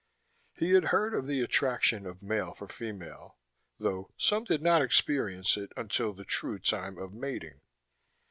He 0.55 0.71
had 0.71 0.85
heard 0.85 1.13
of 1.13 1.27
the 1.27 1.41
attraction 1.43 2.07
of 2.07 2.23
male 2.23 2.55
for 2.55 2.67
female, 2.67 3.37
though 3.77 4.09
some 4.17 4.45
did 4.45 4.63
not 4.63 4.81
experience 4.81 5.57
it 5.57 5.71
until 5.77 6.11
the 6.11 6.25
true 6.25 6.57
time 6.57 6.97
of 6.97 7.13
mating. 7.13 7.61